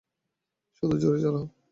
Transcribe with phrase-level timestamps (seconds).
[0.77, 1.45] শুধু জোরে চালাও।